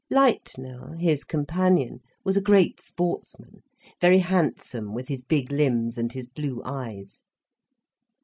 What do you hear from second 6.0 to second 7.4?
his blue eyes.